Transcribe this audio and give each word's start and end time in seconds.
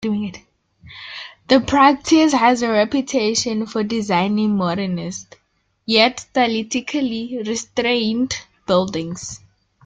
The 1.47 1.59
practice 1.59 2.33
has 2.33 2.63
a 2.63 2.71
reputation 2.71 3.67
for 3.67 3.83
designing 3.83 4.57
modernist, 4.57 5.35
yet 5.85 6.25
stylistically 6.33 7.47
restrained 7.47 8.35
buildings. 8.65 9.41